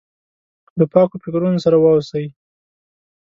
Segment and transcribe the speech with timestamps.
[0.77, 2.25] له پاکو فکرونو سره واوسي.